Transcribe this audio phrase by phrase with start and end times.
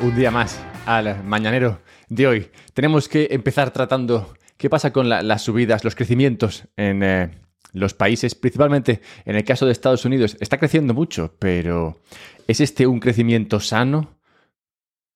[0.00, 2.50] un día más al mañanero de hoy.
[2.72, 7.30] Tenemos que empezar tratando qué pasa con las subidas, los crecimientos en eh,
[7.74, 10.38] los países, principalmente en el caso de Estados Unidos.
[10.40, 12.00] Está creciendo mucho, pero
[12.48, 14.16] ¿es este un crecimiento sano?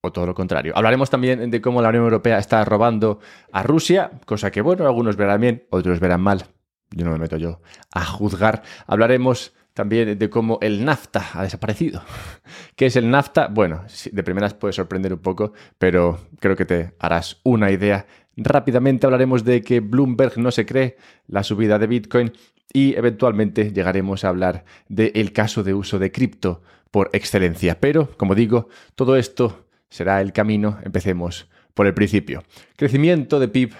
[0.02, 0.74] O todo lo contrario.
[0.76, 3.20] Hablaremos también de cómo la Unión Europea está robando
[3.52, 6.44] a Rusia, cosa que, bueno, algunos verán bien, otros verán mal.
[6.90, 7.62] Yo no me meto yo
[7.94, 8.62] a juzgar.
[8.86, 12.02] Hablaremos también de cómo el NAFTA ha desaparecido.
[12.76, 13.48] ¿Qué es el NAFTA?
[13.48, 18.06] Bueno, de primeras puede sorprender un poco, pero creo que te harás una idea.
[18.36, 20.96] Rápidamente hablaremos de que Bloomberg no se cree
[21.26, 22.32] la subida de Bitcoin
[22.72, 27.80] y eventualmente llegaremos a hablar del caso de uso de cripto por excelencia.
[27.80, 30.78] Pero, como digo, todo esto será el camino.
[30.84, 32.42] Empecemos por el principio.
[32.76, 33.74] Crecimiento de PIB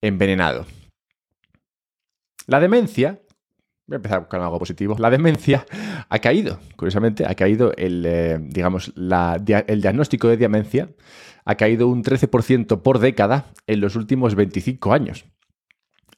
[0.00, 0.66] envenenado.
[2.46, 3.20] La demencia
[3.86, 4.96] Voy a empezar con algo positivo.
[4.98, 5.64] La demencia
[6.08, 10.88] ha caído, curiosamente, ha caído el, eh, digamos, el diagnóstico de demencia
[11.46, 15.24] ha caído un 13% por década en los últimos 25 años.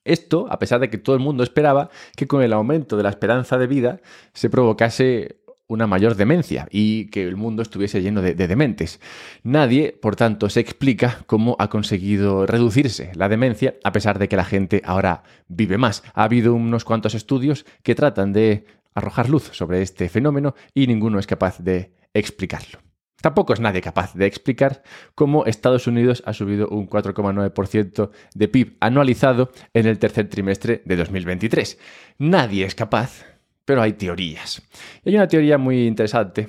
[0.05, 3.11] Esto, a pesar de que todo el mundo esperaba que con el aumento de la
[3.11, 4.01] esperanza de vida
[4.33, 9.01] se provocase una mayor demencia y que el mundo estuviese lleno de, dementes.
[9.43, 14.37] Nadie, por tanto, se explica cómo ha conseguido reducirse la demencia a pesar de que
[14.37, 16.03] la gente ahora vive más.
[16.15, 21.19] Ha habido unos cuantos estudios que tratan de arrojar luz sobre este fenómeno y ninguno
[21.19, 22.81] es capaz de explicarlo.
[23.21, 24.83] Tampoco es nadie capaz de explicar
[25.15, 30.97] cómo Estados Unidos ha subido un 4,9% de PIB anualizado en el tercer trimestre de
[30.97, 31.79] 2023.
[32.19, 33.25] Nadie es capaz
[33.69, 34.63] pero hay teorías.
[35.05, 36.49] Y hay una teoría muy interesante,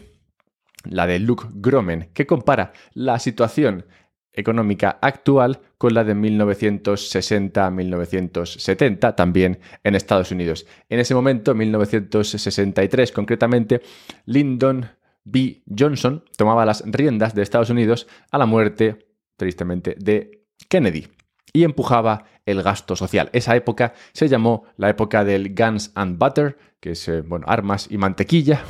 [0.85, 3.85] la de Luke Gromen, que compara la situación
[4.31, 10.65] económica actual con la de 1960-1970, también en Estados Unidos.
[10.87, 13.81] En ese momento, 1963 concretamente,
[14.25, 14.89] Lyndon
[15.25, 15.61] B.
[15.77, 21.09] Johnson tomaba las riendas de Estados Unidos a la muerte, tristemente, de Kennedy
[21.53, 23.29] y empujaba el gasto social.
[23.33, 27.87] Esa época se llamó la época del Guns and Butter, que es, eh, bueno, armas
[27.89, 28.63] y mantequilla,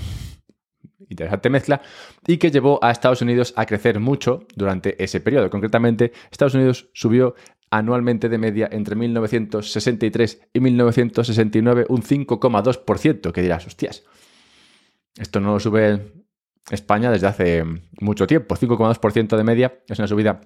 [1.10, 1.82] interesante mezcla,
[2.28, 5.50] y que llevó a Estados Unidos a crecer mucho durante ese periodo.
[5.50, 7.36] Concretamente, Estados Unidos subió
[7.72, 14.04] anualmente de media entre 1963 y 1969 un 5,2%, que dirás, hostias,
[15.18, 16.14] esto no lo sube
[16.72, 17.64] España desde hace
[18.00, 20.42] mucho tiempo, 5,2% de media es una subida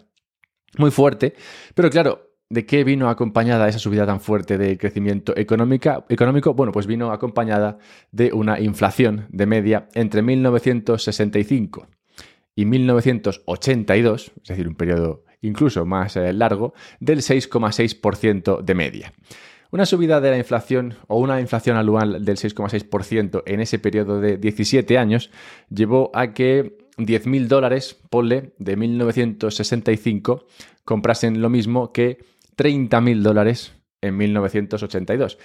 [0.78, 1.36] muy fuerte,
[1.76, 6.54] pero claro, ¿De qué vino acompañada esa subida tan fuerte de crecimiento económica, económico?
[6.54, 7.80] Bueno, pues vino acompañada
[8.12, 11.88] de una inflación de media entre 1965
[12.54, 19.14] y 1982, es decir, un periodo incluso más eh, largo, del 6,6% de media.
[19.72, 24.38] Una subida de la inflación o una inflación anual del 6,6% en ese periodo de
[24.38, 25.32] 17 años
[25.72, 30.46] llevó a que 10.000 dólares, ponle, de 1965,
[30.86, 35.38] comprasen lo mismo que 30.000 dólares en 1982,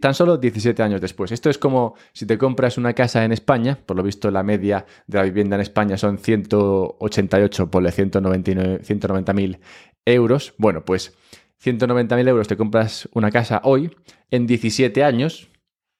[0.00, 1.32] tan solo 17 años después.
[1.32, 4.86] Esto es como si te compras una casa en España, por lo visto la media
[5.08, 9.58] de la vivienda en España son 188, ponle 190.000
[10.04, 10.54] euros.
[10.58, 11.16] Bueno, pues
[11.64, 13.90] 190.000 euros te compras una casa hoy,
[14.30, 15.50] en 17 años,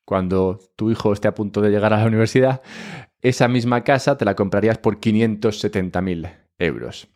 [0.05, 2.63] cuando tu hijo esté a punto de llegar a la universidad,
[3.23, 7.09] esa misma casa te la comprarías por 570.000 euros.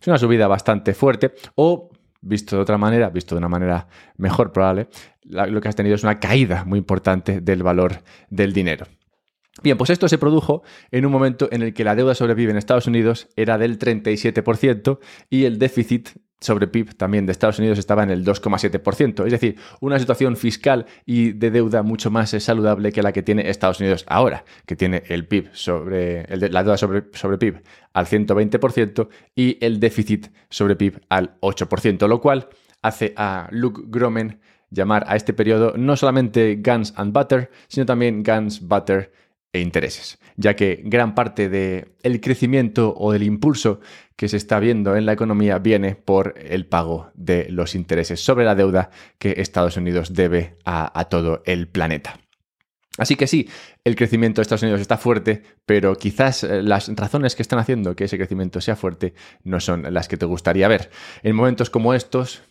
[0.00, 1.90] Es una subida bastante fuerte o
[2.24, 3.86] visto de otra manera, visto de una manera
[4.16, 4.88] mejor probable,
[5.24, 8.86] lo que has tenido es una caída muy importante del valor del dinero.
[9.62, 12.50] Bien, pues esto se produjo en un momento en el que la deuda sobre PIB
[12.50, 14.98] en Estados Unidos era del 37%
[15.30, 16.08] y el déficit
[16.44, 19.24] sobre PIB también de Estados Unidos estaba en el 2,7%.
[19.24, 23.48] Es decir, una situación fiscal y de deuda mucho más saludable que la que tiene
[23.48, 27.62] Estados Unidos ahora, que tiene el PIB sobre la deuda sobre, sobre PIB
[27.92, 32.48] al 120% y el déficit sobre PIB al 8%, lo cual
[32.82, 38.22] hace a Luke Gromen llamar a este periodo no solamente Guns and Butter, sino también
[38.22, 39.12] Guns, Butter
[39.54, 43.80] e intereses, ya que gran parte del crecimiento o del impulso
[44.16, 48.44] que se está viendo en la economía viene por el pago de los intereses sobre
[48.44, 52.18] la deuda que Estados Unidos debe a, todo el planeta.
[52.98, 53.48] Así que sí,
[53.84, 57.96] el crecimiento de Estados Unidos está fuerte, pero quizás eh, las razones que están haciendo
[57.96, 59.14] que ese crecimiento sea fuerte
[59.44, 60.90] no son las que te gustaría ver.
[61.22, 62.42] En momentos como estos,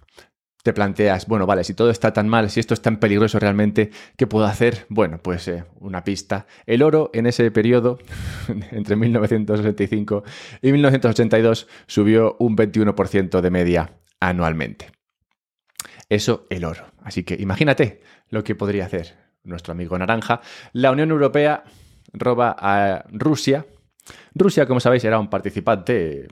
[0.63, 3.91] te planteas, bueno, vale, si todo está tan mal, si esto es tan peligroso realmente,
[4.17, 4.85] ¿qué puedo hacer?
[4.89, 6.47] Bueno, pues eh, una pista.
[6.65, 7.99] El oro en ese periodo,
[8.71, 10.23] entre 1965
[10.61, 14.91] y 1982, subió un 21% de media anualmente.
[16.07, 16.85] Eso el oro.
[17.03, 20.41] Así que imagínate lo que podría hacer nuestro amigo naranja.
[20.71, 21.65] La Unión Europea
[22.13, 23.65] roba a Rusia
[24.35, 26.27] Rusia, como sabéis, era un participante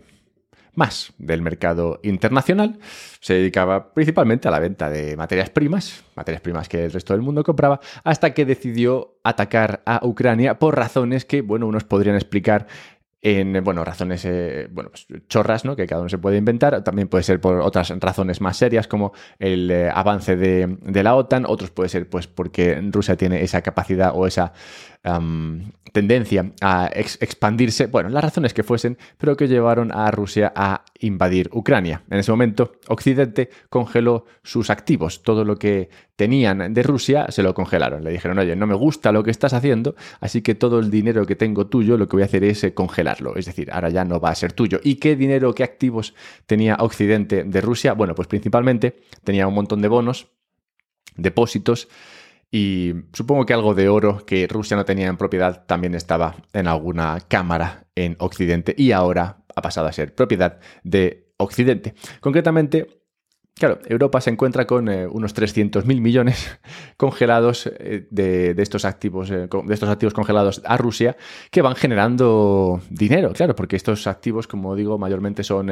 [0.73, 2.79] más del mercado internacional.
[3.19, 7.21] Se dedicaba principalmente a la venta de materias primas, materias primas que el resto del
[7.21, 12.67] mundo compraba, hasta que decidió atacar a Ucrania por razones que, bueno, unos podrían explicar
[13.21, 15.75] en, bueno, razones, eh, bueno, pues, chorras, ¿no?
[15.75, 16.83] Que cada uno se puede inventar.
[16.83, 21.15] También puede ser por otras razones más serias, como el eh, avance de, de, la
[21.15, 21.45] OTAN.
[21.47, 24.53] Otros puede ser, pues, porque Rusia tiene esa capacidad o esa
[25.93, 31.49] tendencia a expandirse, bueno, las razones que fuesen, pero que llevaron a Rusia a invadir
[31.51, 32.03] Ucrania.
[32.09, 37.53] En ese momento, Occidente congeló sus activos, todo lo que tenían de Rusia se lo
[37.53, 38.03] congelaron.
[38.03, 41.25] Le dijeron, oye, no me gusta lo que estás haciendo, así que todo el dinero
[41.25, 44.05] que tengo tuyo lo que voy a hacer es eh, congelarlo, es decir, ahora ya
[44.05, 44.79] no va a ser tuyo.
[44.83, 46.13] ¿Y qué dinero, qué activos
[46.45, 47.93] tenía Occidente de Rusia?
[47.93, 50.27] Bueno, pues principalmente tenía un montón de bonos,
[51.15, 51.89] depósitos,
[52.53, 56.67] y supongo que algo de oro que Rusia no tenía en propiedad también estaba en
[56.67, 61.95] alguna cámara en Occidente y ahora pasado a ser propiedad de Occidente.
[62.19, 63.01] Concretamente,
[63.53, 66.59] Claro, Europa se encuentra con eh, unos 300.000 millones
[66.97, 71.15] congelados eh, de, estos activos, eh, de estos activos congelados a Rusia
[71.51, 75.69] que van generando dinero, claro, porque estos activos, como digo, mayormente son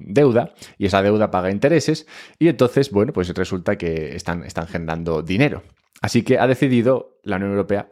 [0.00, 2.06] deuda y esa deuda paga intereses
[2.38, 5.62] y entonces, bueno, pues resulta que están, están generando dinero.
[6.02, 7.88] Así que ha decidido la Unión Europea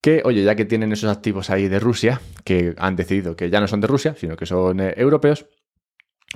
[0.00, 3.60] que, oye, ya que tienen esos activos ahí de Rusia, que han decidido que ya
[3.60, 5.46] no son de Rusia, sino que son eh, europeos,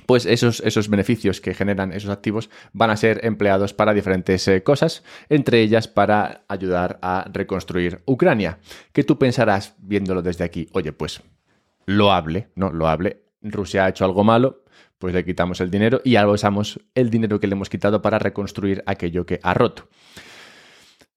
[0.05, 4.63] pues esos, esos, beneficios que generan esos activos van a ser empleados para diferentes eh,
[4.63, 8.59] cosas, entre ellas para ayudar a reconstruir Ucrania.
[8.93, 11.21] Que tú pensarás viéndolo desde aquí, oye, pues
[11.85, 12.71] loable, ¿no?
[12.71, 13.23] Loable.
[13.41, 14.63] Rusia ha hecho algo malo,
[14.97, 18.19] pues le quitamos el dinero y ahora usamos el dinero que le hemos quitado para
[18.19, 19.87] reconstruir aquello que ha roto.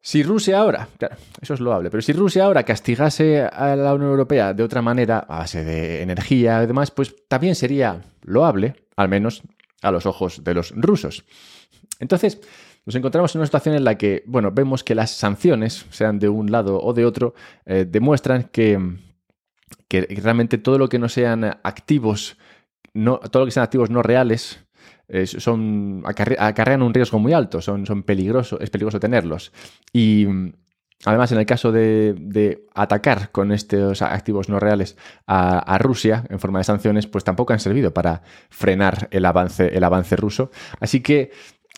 [0.06, 4.10] Si Rusia ahora, claro, eso es loable, pero si Rusia ahora castigase a la Unión
[4.10, 9.08] Europea de otra manera, a base de energía y demás, pues también sería loable, al
[9.08, 9.42] menos
[9.80, 11.24] a los ojos de los rusos.
[12.00, 12.38] Entonces,
[12.84, 16.28] nos encontramos en una situación en la que, bueno, vemos que las sanciones, sean de
[16.28, 17.32] un lado o de otro,
[17.64, 18.78] eh, demuestran que,
[19.88, 22.36] que realmente todo lo que no sean activos,
[22.92, 24.63] no, todo lo que sean activos no reales,
[25.24, 29.52] son, acarrean un riesgo muy alto, son, son peligrosos, es peligroso tenerlos.
[29.92, 30.26] Y
[31.04, 34.96] además, en el caso de, atacar con estos activos no reales
[35.26, 39.84] a, Rusia en forma de sanciones, pues tampoco han servido para frenar el avance, el
[39.84, 40.50] avance ruso.
[40.80, 41.30] Así que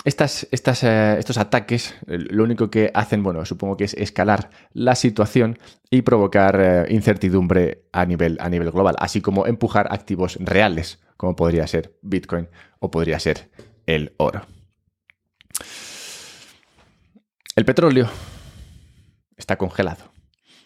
[0.05, 4.51] estas, estas, eh, estos ataques eh, lo único que hacen, bueno, supongo que es escalar
[4.73, 5.59] la situación
[5.91, 11.37] y provocar eh, incertidumbre a nivel, a nivel global, así como empujar activos reales como
[11.37, 12.49] podría ser Bitcoin
[12.79, 13.51] o podría ser
[13.87, 14.43] el oro.
[17.55, 18.09] El petróleo
[19.37, 20.05] está congelado.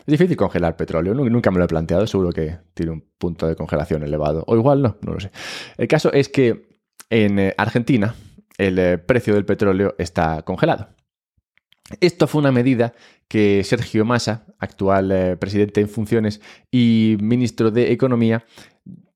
[0.00, 3.54] Es difícil congelar petróleo, nunca me lo he planteado, seguro que tiene un punto de
[3.54, 5.30] congelación elevado, o igual no, no lo sé.
[5.76, 6.80] El caso es que
[7.10, 8.14] en eh, Argentina
[8.58, 10.88] el eh, precio del petróleo está congelado.
[12.00, 12.92] Esto fue una medida
[13.28, 16.40] que Sergio Massa, actual eh, presidente en funciones
[16.70, 18.44] y ministro de Economía,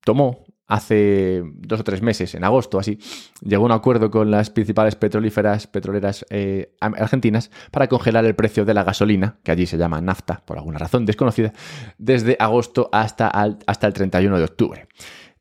[0.03, 2.99] tomó hace dos o tres meses, en agosto así,
[3.41, 8.65] llegó a un acuerdo con las principales petrolíferas petroleras eh, argentinas para congelar el precio
[8.65, 11.53] de la gasolina, que allí se llama nafta por alguna razón desconocida,
[11.97, 13.27] desde agosto hasta,
[13.65, 14.87] hasta el 31 de octubre.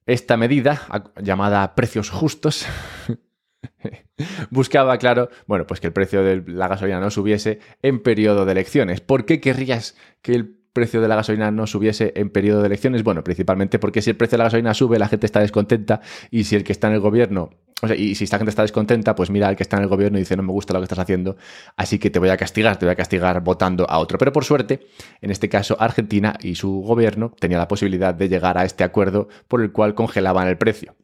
[0.06, 0.82] Esta medida,
[1.22, 2.66] llamada precios justos,
[4.50, 8.52] buscaba, claro, bueno, pues que el precio de la gasolina no subiese en periodo de
[8.52, 9.00] elecciones.
[9.00, 13.02] ¿Por qué querrías que el precio de la gasolina no subiese en periodo de elecciones?
[13.02, 16.44] Bueno, principalmente porque si el precio de la gasolina sube, la gente está descontenta y
[16.44, 17.50] si el que está en el gobierno,
[17.80, 19.88] o sea, y si esta gente está descontenta, pues mira al que está en el
[19.88, 21.36] gobierno y dice no me gusta lo que estás haciendo,
[21.76, 24.18] así que te voy a castigar, te voy a castigar votando a otro.
[24.18, 24.86] Pero por suerte,
[25.22, 29.28] en este caso, Argentina y su gobierno tenía la posibilidad de llegar a este acuerdo
[29.48, 30.94] por el cual congelaban el precio.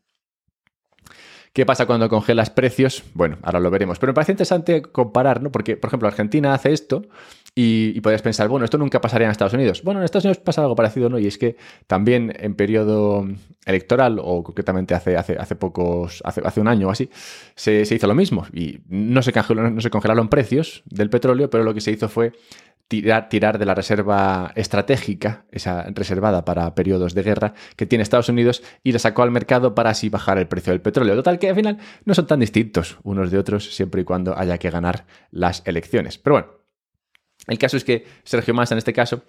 [1.53, 3.03] ¿Qué pasa cuando congelas precios?
[3.15, 3.99] Bueno, ahora lo veremos.
[3.99, 5.51] Pero me parece interesante comparar, ¿no?
[5.51, 7.03] Porque, por ejemplo, Argentina hace esto
[7.57, 9.83] y, y podrías pensar, bueno, esto nunca pasaría en Estados Unidos.
[9.83, 11.19] Bueno, en Estados Unidos pasa algo parecido, ¿no?
[11.19, 11.57] Y es que
[11.89, 13.27] también en periodo
[13.67, 17.11] electoral, o concretamente hace, hace, hace pocos, hace, hace un año o así,
[17.57, 18.47] se, hizo lo mismo.
[18.53, 22.33] Y no se, no se congelaron precios del petróleo, pero lo que se hizo fue
[22.91, 28.65] tirar, de la reserva estratégica, esa reservada para periodos de guerra que tiene Estados Unidos,
[28.83, 31.15] y la sacó al mercado para así bajar el precio del petróleo.
[31.15, 34.59] Total que al final no son tan distintos unos de otros siempre y cuando haya
[34.59, 36.19] que ganar las elecciones.
[36.19, 36.49] Pero bueno,
[37.47, 39.23] el caso es que Sergio Massa en este caso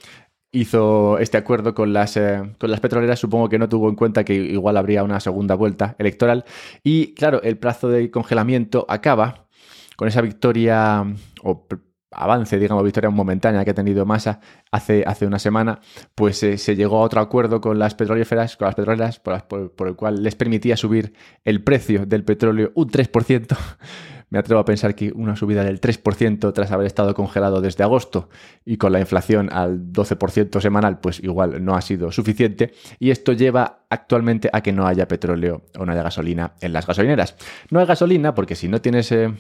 [0.52, 4.24] hizo este acuerdo con las, eh, con las petroleras, supongo que no tuvo en cuenta
[4.24, 6.46] que igual habría una segunda vuelta electoral.
[6.84, 9.48] Y claro, el plazo de congelamiento acaba
[9.96, 11.06] con esa victoria
[11.44, 11.68] o
[12.12, 14.40] avance, digamos, victoria momentánea que ha tenido Massa
[14.72, 15.80] hace, hace una semana,
[16.14, 19.96] pues eh, se llegó a otro acuerdo con las petrolíferas, con las petroleras, por, el
[19.96, 21.14] cual les permitía subir
[21.46, 23.58] el precio del petróleo un 3%.
[24.30, 28.30] Me atrevo a pensar que una subida del 3% tras haber estado congelado desde agosto
[28.64, 32.72] y con la inflación al 12% semanal, pues igual no ha sido suficiente.
[32.98, 36.88] Y esto lleva actualmente a que no haya petróleo o no haya gasolina en las
[36.88, 37.36] gasolineras.
[37.72, 39.12] No hay gasolina porque si no tienes...
[39.12, 39.34] Eh,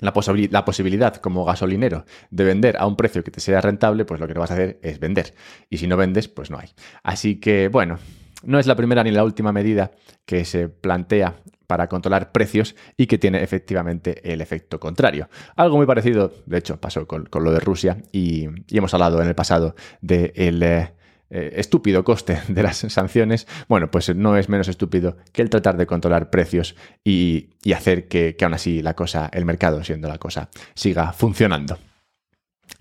[0.00, 0.12] la,
[0.50, 4.26] la, posibilidad como gasolinero de vender a un precio que te sea rentable, pues lo
[4.26, 5.34] que vas a hacer es vender.
[5.68, 6.70] Y si no vendes, pues no hay.
[7.02, 7.98] Así que, bueno,
[8.42, 9.90] no es la primera ni la última medida
[10.24, 15.28] que se plantea para controlar precios y que tiene efectivamente el efecto contrario.
[15.54, 19.34] Algo muy parecido, de hecho, pasó con, lo de Rusia y, hemos hablado en el
[19.34, 20.60] pasado del...
[20.60, 20.99] De
[21.30, 25.76] eh, estúpido coste de las sanciones, bueno, pues no es menos estúpido que el tratar
[25.76, 30.50] de controlar precios y, hacer que, aún así la cosa, el mercado siendo la cosa,
[30.74, 31.78] siga funcionando.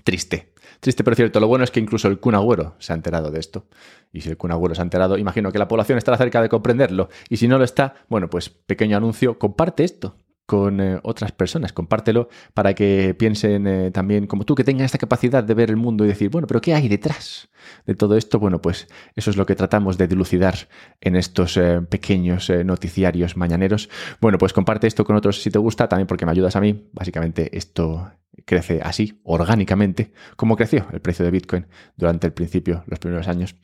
[0.04, 0.54] Triste.
[0.80, 1.40] Triste, pero cierto.
[1.40, 3.68] Lo bueno es que incluso el Kun Agüero se ha enterado de esto.
[4.14, 6.50] Y si el Kun Agüero se ha enterado, imagino que la población estará cerca de
[6.50, 7.10] comprenderlo.
[7.30, 10.16] Y si no lo está, bueno, pues pequeño anuncio, comparte esto
[10.46, 11.74] con eh, otras personas.
[11.74, 15.76] Compártelo para que piensen eh, también como tú, que tengan esta capacidad de ver el
[15.76, 17.49] mundo y decir, bueno, pero ¿qué hay detrás
[17.86, 18.40] de todo esto?
[18.40, 20.56] Bueno, pues eso es lo que tratamos de dilucidar
[21.02, 23.90] en estos eh, pequeños noticiarios mañaneros.
[24.22, 26.90] Bueno, pues comparte esto con otros si te gusta, también porque me ayudas a mí.
[26.94, 28.12] Básicamente esto
[28.46, 33.56] crece así, orgánicamente, como creció el precio de Bitcoin durante el principio, los primeros años.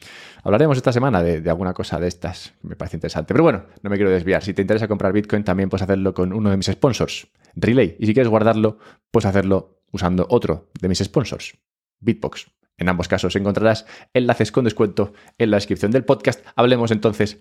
[0.44, 3.34] Hablaremos esta semana de, alguna cosa de estas, me parece interesante.
[3.34, 4.44] Pero bueno, no me quiero desviar.
[4.44, 7.96] Si te interesa comprar Bitcoin, también puedes hacerlo con uno de mis sponsors, Relay.
[8.00, 8.78] Y si quieres guardarlo,
[9.12, 11.58] puedes hacerlo usando otro de mis sponsors,
[12.00, 12.55] Bitbox.
[12.78, 16.46] En ambos casos encontrarás enlaces con descuento en la descripción del podcast.
[16.56, 17.38] Hablemos entonces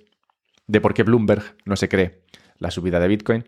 [0.67, 2.23] de por qué Bloomberg no se cree
[2.59, 3.45] la subida de Bitcoin.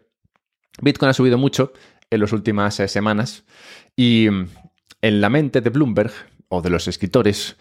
[0.82, 1.72] Bitcoin ha subido mucho
[2.10, 3.44] en las últimas eh, semanas
[3.94, 4.48] y mm,
[5.02, 6.12] en la mente de Bloomberg
[6.48, 7.56] o de los escritores,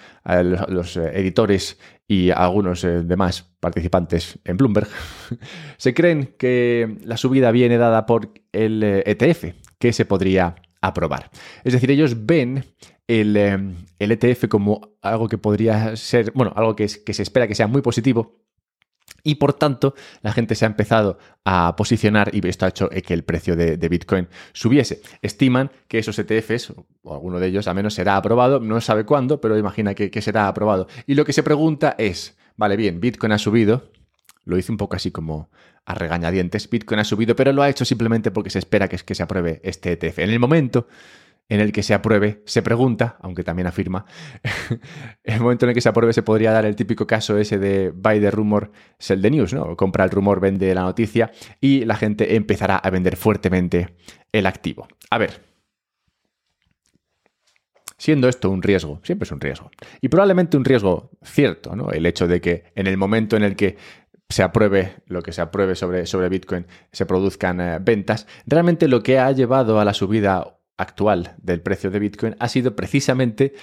[0.68, 4.88] los eh, editores y algunos eh, demás participantes en Bloomberg,
[5.78, 11.32] se creen que la subida viene dada por el ETF e que se podría aprobar.
[11.64, 12.64] Es decir, ellos ven
[13.08, 13.38] el,
[14.00, 17.68] ETF e como algo que podría ser, bueno, algo que, que se espera que sea
[17.68, 18.46] muy positivo
[19.26, 23.14] y por tanto la gente se ha empezado a posicionar y esto ha hecho que
[23.14, 25.02] el precio de, Bitcoin subiese.
[25.22, 29.42] Estiman que esos ETFs, o alguno de ellos al menos, será aprobado, no sabe cuándo,
[29.42, 30.88] pero imagina que, será aprobado.
[31.08, 33.90] Y lo que se pregunta es, vale, bien, Bitcoin ha subido,
[34.46, 35.50] lo hice un poco así como
[35.86, 39.16] a regañadientes, Bitcoin ha subido, pero lo ha hecho simplemente porque se espera que, que
[39.16, 40.20] se apruebe este ETF.
[40.20, 40.88] En el momento
[41.48, 44.06] en el que se apruebe, se pregunta, aunque también afirma,
[45.24, 47.92] el momento en el que se apruebe se podría dar el típico caso ese de
[47.92, 49.76] buy the rumor, sell the news, ¿no?
[49.76, 53.96] Compra el rumor, vende la noticia y la gente empezará a vender fuertemente
[54.32, 54.88] el activo.
[55.12, 55.42] A ver,
[57.98, 59.70] siendo esto un riesgo, siempre es un riesgo,
[60.02, 61.92] y probablemente un riesgo cierto, ¿no?
[61.92, 63.78] El hecho de que en el momento en el que
[64.30, 69.04] se apruebe lo que se apruebe sobre, sobre Bitcoin, se produzcan eh, ventas, realmente lo
[69.04, 73.54] que ha llevado a la subida actual del precio de Bitcoin ha sido precisamente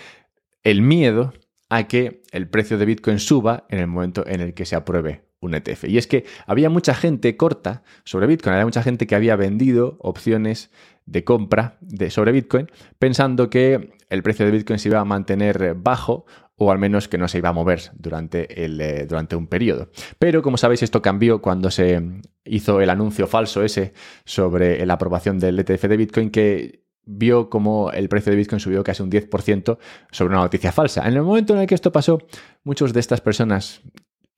[0.63, 1.33] el miedo
[1.69, 5.25] a que el precio de Bitcoin suba en el momento en el que se apruebe
[5.41, 5.85] un ETF.
[5.85, 9.97] Y es que había mucha gente corta sobre Bitcoin, había mucha gente que había vendido
[10.01, 10.71] opciones
[11.05, 15.75] de compra de, sobre Bitcoin pensando que el precio de Bitcoin se iba a mantener
[15.75, 16.27] bajo
[16.57, 19.91] o al menos que no se iba a mover durante, el, eh, durante un periodo.
[20.19, 22.01] Pero como sabéis, esto cambió cuando se
[22.45, 27.91] hizo el anuncio falso ese sobre la aprobación del ETF de Bitcoin que vio como
[27.91, 29.79] el precio de Bitcoin subió casi un 10%
[30.11, 31.07] sobre una noticia falsa.
[31.07, 32.19] En el momento en el que esto pasó,
[32.65, 33.83] muchos de estas personas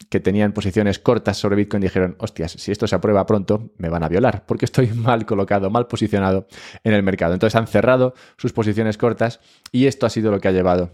[0.09, 4.03] que tenían posiciones cortas sobre Bitcoin dijeron, hostias, si esto se aprueba pronto, me van
[4.03, 6.47] a violar, porque estoy mal colocado, mal posicionado
[6.83, 7.35] en el mercado.
[7.35, 9.41] Entonces han cerrado sus posiciones cortas
[9.73, 10.91] y esto ha sido lo que ha llevado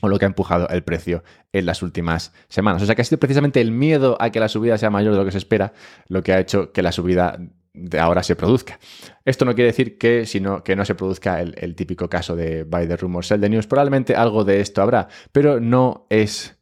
[0.00, 2.82] o lo que ha empujado el precio en las últimas semanas.
[2.82, 5.18] O sea que ha sido precisamente el miedo a que la subida sea mayor de
[5.18, 5.72] lo que se espera
[6.08, 7.38] lo que ha hecho que la subida
[7.72, 8.78] de ahora se produzca.
[9.24, 12.86] Esto no quiere decir que, sino que no se produzca el, típico caso de buy
[12.86, 13.66] the rumor, sell the news.
[13.66, 16.58] Probablemente algo de esto habrá, pero no es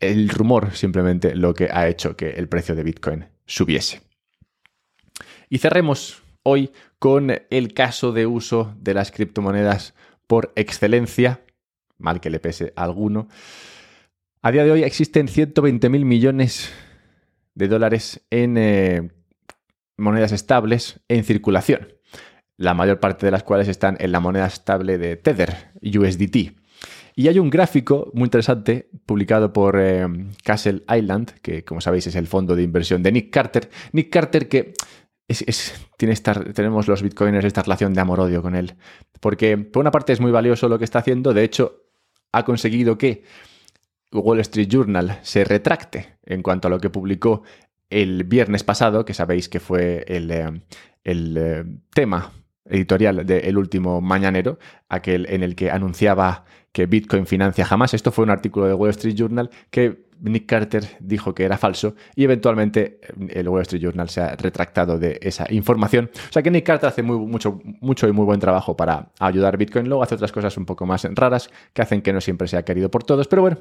[0.00, 4.02] el rumor simplemente lo que ha hecho que el precio de Bitcoin subiese.
[5.50, 9.94] Y cerremos hoy con el caso de uso de las criptomonedas
[10.26, 11.42] por excelencia,
[11.98, 13.28] mal que le pese a alguno.
[14.42, 16.72] A día de hoy existen 120 mil millones
[17.54, 19.10] de dólares en eh,
[19.96, 21.94] monedas estables en circulación,
[22.56, 26.56] la mayor parte de las cuales están en la moneda estable de Tether, USDT.
[27.16, 30.06] Y hay un gráfico muy interesante publicado por eh,
[30.42, 33.70] Castle Island, que como sabéis es el fondo de inversión de Nick Carter.
[33.92, 34.74] Nick Carter que
[35.96, 38.74] tiene estar, tenemos los bitcoiners esta relación de amor-odio con él.
[39.20, 41.84] Porque por una parte es muy valioso lo que está haciendo, de hecho
[42.32, 43.22] ha conseguido que
[44.12, 47.42] Wall Street Journal se retracte en cuanto a lo que publicó
[47.90, 50.62] el viernes pasado, que sabéis que fue el, eh,
[51.04, 51.64] eh,
[51.94, 52.32] tema
[52.66, 57.94] editorial del último mañanero, aquel en el que anunciaba que Bitcoin financia jamás.
[57.94, 61.94] Esto fue un artículo de Wall Street Journal que Nick Carter dijo que era falso
[62.14, 66.10] y eventualmente eh, el Wall Street Journal se ha retractado de esa información.
[66.30, 69.56] O sea que Nick Carter hace mucho, mucho y muy buen trabajo para ayudar a
[69.56, 69.88] Bitcoin.
[69.88, 72.90] Luego hace otras cosas un poco más raras que hacen que no siempre sea querido
[72.90, 73.28] por todos.
[73.28, 73.58] Pero bueno,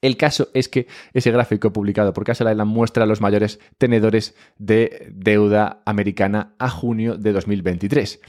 [0.00, 5.08] el caso es que ese gráfico publicado por Casa Island muestra los mayores tenedores de
[5.12, 8.20] deuda americana a junio de 2023.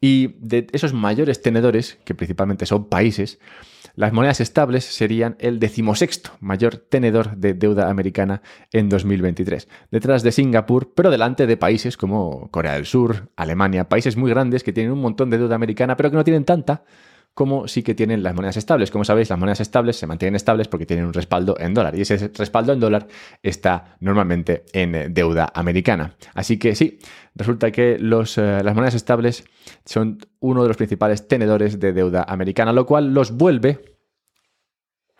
[0.00, 3.38] Y de esos mayores tenedores, que principalmente son países,
[3.96, 8.40] las monedas estables serían el decimosexto mayor tenedor de deuda americana
[8.72, 14.16] en 2023, detrás de Singapur, pero delante de países como Corea del Sur, Alemania, países
[14.16, 16.84] muy grandes que tienen un montón de deuda americana, pero que no tienen tanta
[17.34, 18.90] como sí que tienen las monedas estables.
[18.90, 22.02] Como sabéis, las monedas estables se mantienen estables porque tienen un respaldo en dólar y
[22.02, 23.06] ese respaldo en dólar
[23.42, 26.16] está normalmente en eh, deuda americana.
[26.34, 26.98] Así que sí,
[27.34, 29.44] resulta que eh, las monedas estables
[29.84, 33.80] son uno de los principales tenedores de deuda americana, lo cual los vuelve,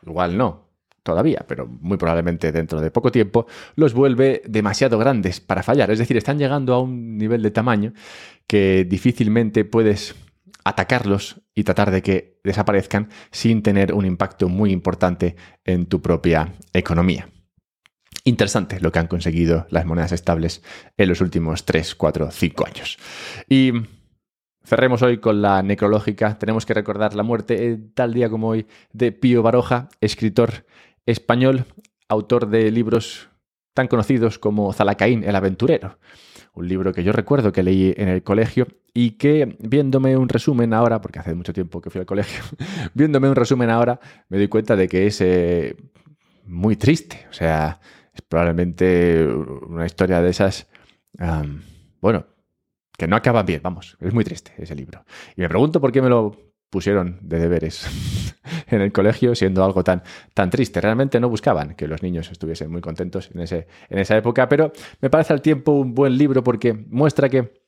[0.06, 0.68] igual no,
[1.02, 5.90] todavía, pero muy probablemente dentro de poco tiempo, los vuelve demasiado grandes para fallar.
[5.90, 7.92] Es decir, están llegando a un nivel de tamaño
[8.46, 10.14] que difícilmente puedes
[10.64, 16.54] atacarlos y tratar de que desaparezcan sin tener un impacto muy importante en tu propia
[16.72, 17.28] economía.
[18.24, 20.62] Interesante lo que han conseguido las monedas estables
[20.96, 22.98] en los últimos 3, 4, 5 años.
[23.48, 23.72] Y
[24.64, 26.38] cerremos hoy con la necrológica.
[26.38, 30.66] Tenemos que recordar la muerte tal día como hoy de Pío Baroja, escritor
[31.06, 31.64] español,
[32.08, 33.30] autor de libros
[33.74, 35.98] tan conocidos como Zalacaín el aventurero
[36.54, 40.74] un libro que yo recuerdo que leí en el colegio y que viéndome un resumen
[40.74, 42.42] ahora, porque hace mucho tiempo que fui al colegio,
[42.94, 45.76] viéndome un resumen ahora me doy cuenta de que es eh,
[46.44, 47.26] muy triste.
[47.30, 47.80] O sea,
[48.12, 50.68] es probablemente una historia de esas,
[52.00, 52.26] bueno,
[52.96, 55.04] que no acaban bien, vamos, es muy triste ese libro.
[55.36, 57.86] Y me pregunto por qué me lo pusieron de deberes
[58.68, 60.02] en el colegio siendo algo tan,
[60.34, 60.80] tan triste.
[60.80, 64.72] Realmente no buscaban que los niños estuviesen muy contentos en, ese, en esa época, pero
[65.00, 67.60] me parece al tiempo un buen libro porque muestra que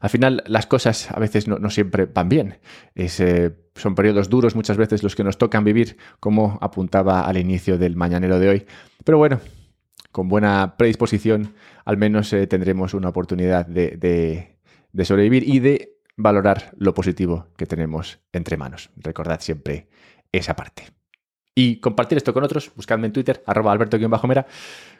[0.00, 2.58] al final las cosas a veces no, siempre van bien.
[2.94, 7.78] Eh, son periodos duros muchas veces los que nos tocan vivir, como apuntaba al inicio
[7.78, 8.66] del mañanero de hoy.
[9.02, 9.40] Pero bueno,
[10.12, 13.96] con buena predisposición al menos eh, tendremos una oportunidad de,
[14.92, 18.90] de sobrevivir y de valorar lo positivo que tenemos entre manos.
[18.96, 19.88] Recordad siempre
[20.32, 20.86] esa parte.
[21.54, 24.46] Y compartir esto con otros, buscadme en Twitter, arroba alberto-mera.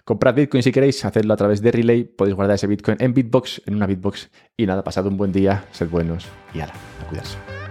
[0.05, 3.62] Comprad Bitcoin si queréis, hacedlo a través de Relay, podéis guardar ese Bitcoin en Bitbox,
[3.66, 4.31] en una Bitbox.
[4.57, 7.63] Y nada, pasad un buen día, sed buenos y ala, a.